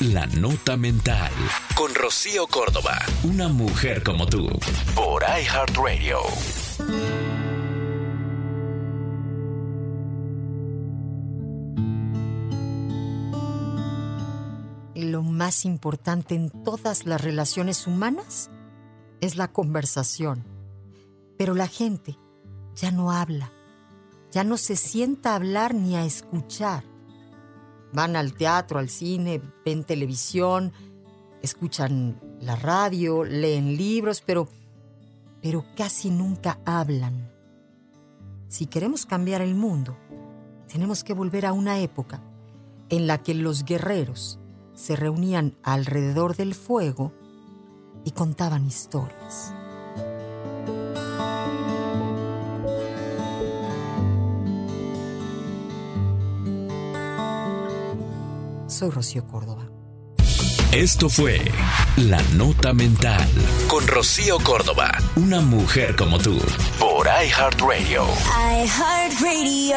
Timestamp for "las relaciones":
17.06-17.86